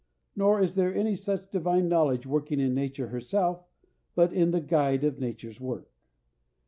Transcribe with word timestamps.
Nor 0.35 0.59
is 0.59 0.73
there 0.73 0.91
any 0.95 1.15
such 1.15 1.51
divine 1.51 1.87
knowledge 1.87 2.25
working 2.25 2.59
in 2.59 2.73
nature 2.73 3.09
herself, 3.09 3.67
but 4.15 4.33
in 4.33 4.49
the 4.49 4.59
guide 4.59 5.03
of 5.03 5.19
nature's 5.19 5.61
work. 5.61 5.91